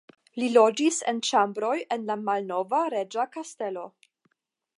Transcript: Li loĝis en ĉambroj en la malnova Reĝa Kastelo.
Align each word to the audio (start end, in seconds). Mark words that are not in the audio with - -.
Li 0.43 0.47
loĝis 0.53 0.97
en 1.11 1.19
ĉambroj 1.27 1.75
en 1.97 2.09
la 2.09 2.17
malnova 2.25 2.83
Reĝa 2.95 3.31
Kastelo. 3.37 3.87